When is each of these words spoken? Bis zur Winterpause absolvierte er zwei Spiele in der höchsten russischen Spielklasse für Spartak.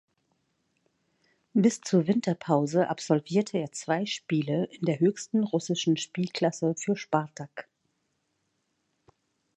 Bis 1.53 1.79
zur 1.81 2.07
Winterpause 2.07 2.89
absolvierte 2.89 3.59
er 3.59 3.71
zwei 3.71 4.07
Spiele 4.07 4.65
in 4.71 4.85
der 4.87 4.97
höchsten 4.99 5.43
russischen 5.43 5.95
Spielklasse 5.95 6.73
für 6.75 6.95
Spartak. 6.95 7.67